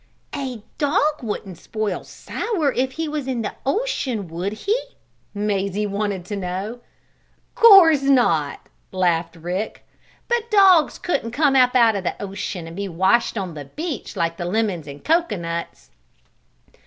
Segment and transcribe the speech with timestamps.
[0.33, 4.75] "A dog wouldn't spoil sour if he was in the ocean; would he?"
[5.31, 6.79] Mazie wanted to know.
[7.53, 8.61] "Course not!"
[8.91, 9.85] laughed Rick.
[10.27, 14.37] "But dogs couldn't come up out the ocean, and be washed on the beach like
[14.37, 15.91] the lemons and cocoanuts."